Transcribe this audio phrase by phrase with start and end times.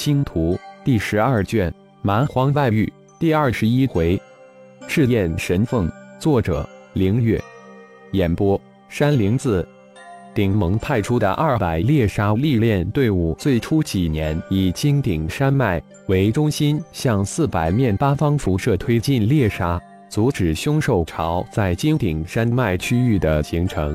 [0.00, 4.18] 星图第十二卷蛮荒外域第二十一回，
[4.88, 5.92] 赤焰神凤。
[6.18, 7.38] 作者：凌月。
[8.12, 8.58] 演播：
[8.88, 9.68] 山灵子。
[10.34, 19.78] 顶盟派出的二百猎杀历练队伍，最初几年以金顶山脉为中心，向四百面八方辐射推进猎杀，
[20.08, 23.94] 阻止凶兽潮在金顶山脉区域的形成。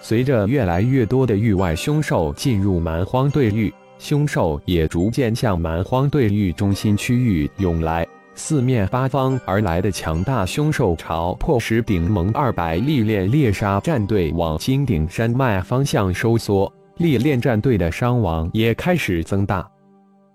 [0.00, 3.74] 随着越来越多的域外凶兽进入蛮荒对域，
[4.04, 8.06] 凶兽也逐渐向蛮荒对域中心区域涌来。
[8.34, 19.66] 四面八方而来的强大凶兽潮，迫使顶盟二百历练猎杀战队往金顶山脉方向收缩，历练战队的伤亡也开始增大。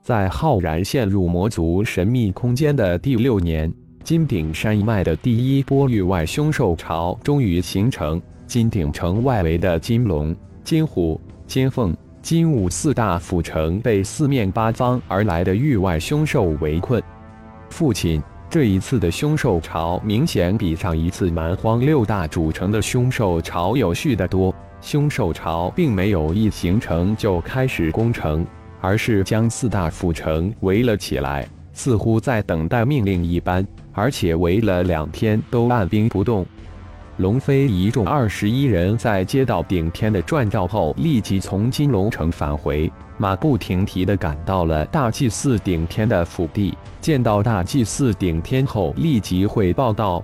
[0.01, 3.71] 在浩然陷入魔族神秘空间的第六年，
[4.03, 8.19] 金顶山脉的第一波域外凶兽潮终于形成。
[8.47, 17.01] 金顶城外围的金龙、金虎、金凤、金武四大府城被四面八方而来的域外凶兽围困。
[17.69, 24.53] 父亲，这一次的凶兽潮明显比上一次蛮荒六大主城的凶兽潮有序的多。
[24.81, 28.45] 凶兽潮并没有一形成就开始攻城，
[28.81, 36.45] 而是将四大府城围了起来，似乎在等待命令一般，而且围了两天都按兵不动。
[37.19, 46.73] 龙飞一众二十一人在接到顶天的传召后，立即从金龙城返回，马不停蹄地赶到了大祭司顶天的府邸。
[47.01, 50.23] 见到大祭司顶天后，立即汇报道：“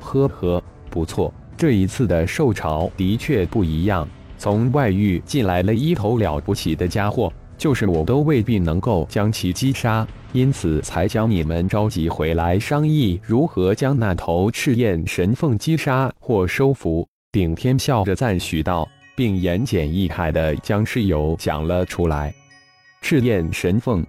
[0.00, 4.06] 呵呵，不错，这一次的兽潮的确不一样。
[4.36, 17.08] 从外域进来了一头了不起的家伙，就是我都未必能够将其击杀。”因此才将你们召集回来商议如何将那头赤焰神凤击杀或收服。
[17.32, 22.34] 顶天笑着赞许道，并言简意赅地将事由讲了出来。
[23.00, 24.04] 赤焰神凤，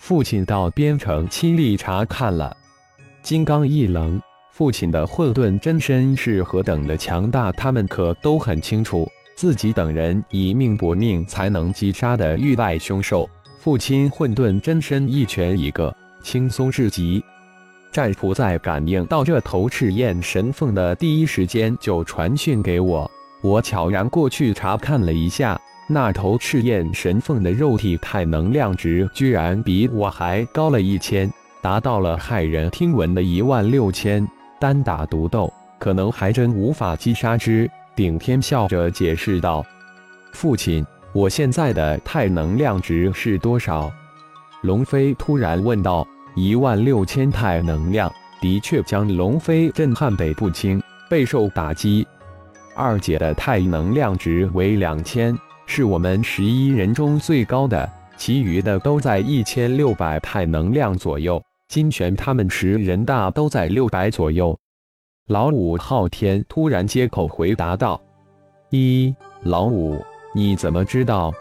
[0.00, 2.56] 父亲到边城亲历查看了。
[3.22, 4.18] 金刚一愣，
[4.52, 9.06] 父亲的混沌真身是何等的强大，他们可都很清楚。
[9.34, 13.28] 自己等人以命搏命才能击杀的域外凶兽。
[13.58, 17.22] 父亲混沌真身一拳一个，轻松至极。
[17.92, 23.10] 战仆在感应到这头赤焰神凤的第一时间就传讯给我，
[23.42, 34.26] 我悄然过去查看了一下，那头赤焰神凤的肉体态能量值居然比我还高了一千，达到了骇人听闻的一万六千。
[34.58, 37.70] 单打独斗，可能还真无法击杀之。
[37.94, 39.64] 顶天笑着解释道
[40.32, 43.92] ：“父亲。”我现在的太能量值是多少？
[44.62, 46.06] 龙飞突然问道。
[46.34, 48.10] 一万六千太能量，
[48.40, 52.06] 的确将龙飞震撼北不轻，备受打击。
[52.74, 57.86] 二姐的太能量值为两千，是我们十一人中最高的，
[58.16, 61.42] 其余的都在一千六百太能量左右。
[61.68, 64.58] 金泉他们十人大都在六百左右。
[65.28, 68.00] 老五昊天突然接口回答道
[68.70, 69.96] ：“一，老五。”
[70.34, 71.32] 你怎么知道？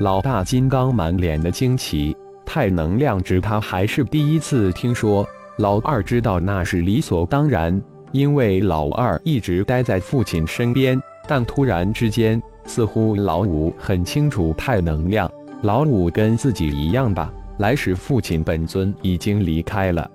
[0.00, 5.24] 老大金刚满脸的惊奇，太能量值他还是第一次听说。
[5.58, 7.80] 老二知道那是理所当然，
[8.10, 11.00] 因为老二一直待在父亲身边。
[11.28, 15.30] 但突然之间，似乎老五很清楚太能量。
[15.62, 17.32] 老五跟自己一样吧？
[17.58, 20.10] 来时父亲本尊已经离开了，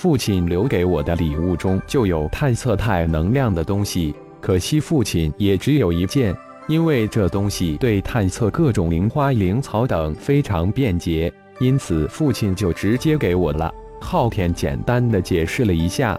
[0.00, 6.32] 父亲留给我的礼物中就有探测太能量的东西，可惜父亲也只有一件。
[6.68, 13.74] 因为这东西对探测各种灵花灵草等非常便捷，因此父亲就直接给我了。
[14.00, 16.16] 昊天简单的解释了一下，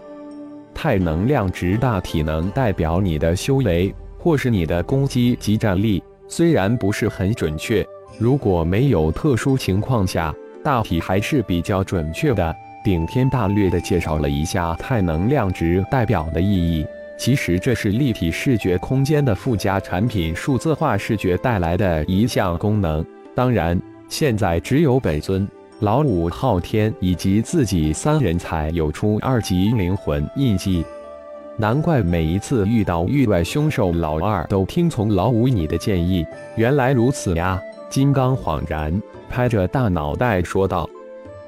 [0.74, 12.54] 太能量值大体能代表你的修为或是你的攻击及战力，虽然不是很准确，如果没有特殊情况下，大体还是比较准确的。
[12.84, 16.86] 顶天大略的介绍了一下太能量值代表的意义。
[17.18, 23.06] 其实这是立体视觉空间的附加产品，数字化视觉带来的一项功能。
[23.36, 25.46] 当然，现在只有本尊、
[25.80, 30.86] 老五、昊天以及自己三人才有出二级灵魂印记。
[31.58, 36.26] 难怪每一次遇到域外凶兽，老二都听从老五你的建议。
[36.56, 37.62] 原来如此呀！
[37.90, 40.90] 金刚恍然，拍着大脑袋说道：“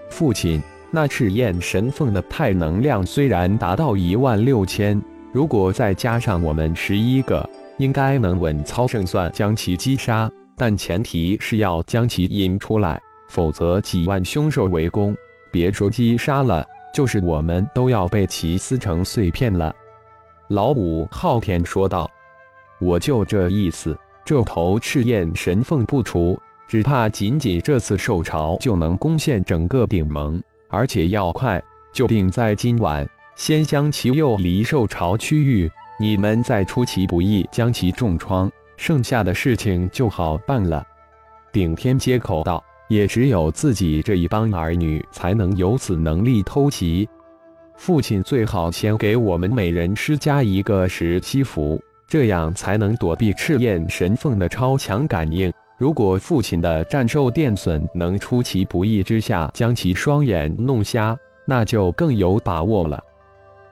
[0.10, 5.02] 父亲，那赤焰神凤的太能量虽然达到一万六千。”
[5.34, 10.30] 如果再加上我们十一个，应该能稳操胜算将其击杀。
[10.58, 15.16] 但前提是要将其引出来，否则几万凶兽围攻，
[15.50, 19.74] 别说击杀了，就是我们都要被其撕成碎片了。
[20.50, 22.12] 老五昊天说道
[22.82, 23.98] ：“我就这意思。
[24.26, 30.40] 这头赤焰神凤不除，只怕仅仅这次受潮就能攻陷整个顶盟，
[30.72, 31.62] 而且要快，
[31.94, 33.08] 就定在今晚。
[33.36, 35.70] 先将其诱离受潮区域，
[36.00, 40.86] 你们再出其不意将其重创，剩下的事情就好办了。
[41.52, 47.08] 顶天接口道：“也只有自己这一帮儿女才能有此能力偷袭。
[47.76, 55.52] 父亲最好先给我们每人施加一个石七符，这样才能躲避赤焰神凤的超强感应。
[55.82, 63.04] 如果父亲的战兽电损能出其不意之下将其双眼弄瞎，那就更有把握了。”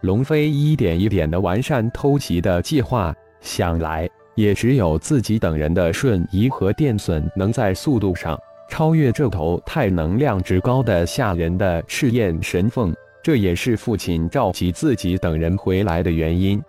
[0.02, 8.36] 龙飞一点一点的完善偷袭的计划，想来也只有自己等人的瞬移和电损能在速度上
[8.72, 12.92] 超越这头太能量值高的吓人的赤焰神凤，
[13.22, 16.60] 这也是父亲召集自己等人回来的原因。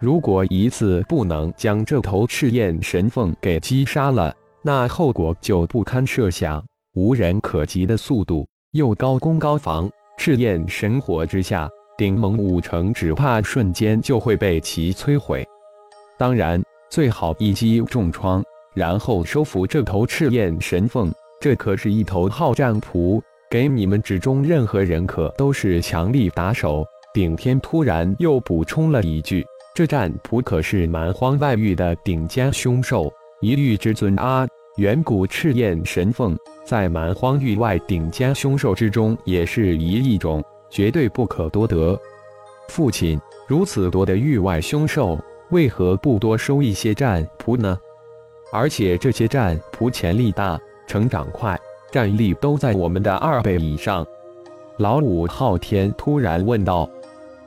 [0.00, 4.34] 如果一次不能将这头赤焰神凤给击杀了，
[4.66, 6.64] 那后果就不堪设想。
[6.94, 11.68] 无人可及的速度，又高攻高防，赤焰神火之下。
[11.98, 15.46] 顶盟五城只怕瞬间就会被其摧毁。
[16.16, 18.42] 当然，最好一击重创，
[18.74, 21.12] 然后收服这头赤焰神凤。
[21.40, 23.20] 这可是一头好战仆，
[23.50, 26.84] 给你们之中任何人可都是强力打手。
[27.12, 29.44] 顶天突然又补充了一句
[29.74, 34.46] ：“这战仆可是蛮荒外域的顶尖凶兽，一域之尊啊！
[34.76, 41.96] 远古赤焰神凤在蛮荒域外顶尖凶兽之中也是一亿种。”绝对不可多得。
[42.66, 45.16] 父亲如此多的域外凶兽，
[45.50, 47.78] 为何不多收一些战仆呢？
[48.52, 51.56] 而且这些战仆潜力大，成长快，
[51.92, 54.04] 战力都在我们的二倍以上。
[54.78, 56.90] 老五昊天突然问道。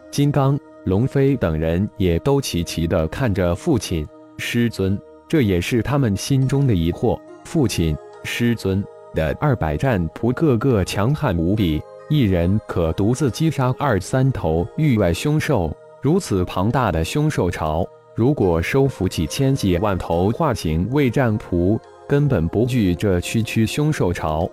[0.09, 4.07] 金刚、龙飞等人也都齐齐地看着父亲
[4.37, 4.97] 师尊，
[5.27, 7.19] 这也是他们心中的疑惑。
[7.43, 8.83] 父亲师尊
[9.13, 11.81] 的二百战仆个个强悍无比。
[12.09, 17.85] 一人可独自击杀二三头域外凶兽，如此庞大的凶兽巢，
[18.15, 21.77] 如果收服几千几万头化形卫战仆，
[22.07, 24.49] 根本不惧这区区凶兽巢。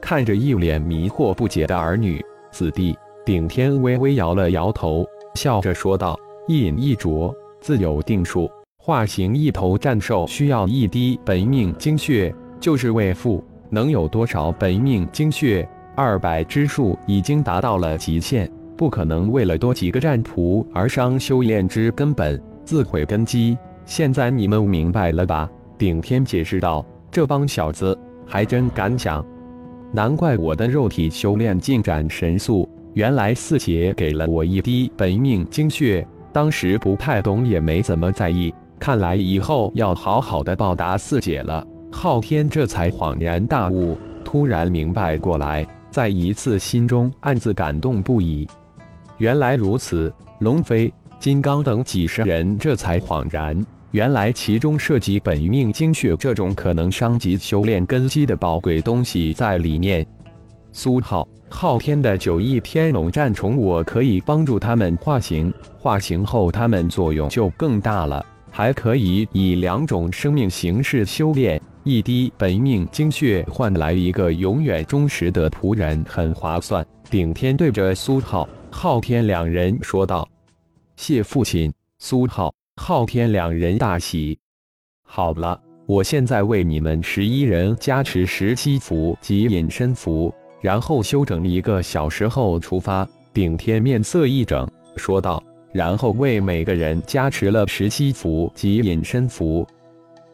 [0.00, 8.48] 看着一脸迷惑不解的儿女子弟，顶天微微摇了摇头，笑着说道：“一饮一啄，自有定数。
[8.86, 15.66] 化形一头战兽需要一滴本命精血，就是为父，能有多少本命精血？”
[15.96, 18.46] 二百之数已经达到了极限，
[18.76, 23.56] 不可能为了多几个战仆而伤修炼之根本，自毁根基。
[23.86, 25.48] 现在你们明白了吧？
[25.78, 29.24] 顶天解释道：“这帮小子还真敢想，
[29.92, 32.68] 难怪我的肉体修炼进展神速。
[32.92, 38.52] 原来四姐给了我一滴本命精血，当时不太懂，也没怎么在意。
[38.78, 45.66] 看来以后要好好的报答四姐了。”昊天这才恍然大悟，突然明白过来。
[45.90, 48.48] 再一次，心中暗自感动不已。
[49.18, 60.04] 原来如此，龙飞、金刚等几十人这才恍然，原来其中涉及本命精血这种可能伤及修炼根基的宝贵东西在里面。
[60.72, 68.26] 苏浩、昊天的九翼天龙战虫，我可以帮助他们化形，化形后他们作用就更大了，
[68.56, 71.60] 还可以以两种生命形式修炼。
[71.82, 76.86] 一滴本命精血换来一个永远忠实的仆人，很划算。
[77.10, 80.26] 顶天对着苏浩、昊天两人说道
[80.94, 84.38] ：“谢父亲。”苏浩、昊天两人大喜。
[85.02, 93.06] 好了，我现在为你们十一人加持十七符及隐身符，然后休整一个小时后出发。
[93.32, 94.64] 顶天面色一整，
[94.96, 95.42] 说道
[95.74, 99.66] ：“然后为每个人加持了十七符及隐身符。”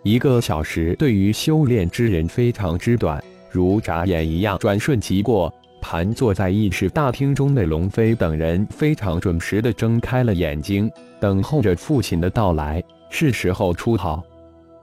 [0.04, 5.52] 一个小时对于修炼之人非常之短，如眨眼一样转瞬即过。
[5.82, 12.82] 盘坐在议事大厅中的龙飞等人非常准时地睁开了眼睛，等候着父亲的到来。
[13.08, 14.22] 是时候出逃。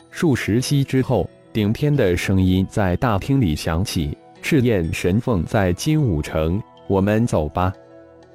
[0.10, 7.72] 数十息之后，顶天的声音在大厅里响起：“赤焰神凤在金武城，我们走吧。”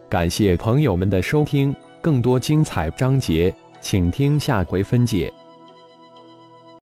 [0.08, 5.32] 感谢朋友们的收听，更多精彩章节，请听下回分解。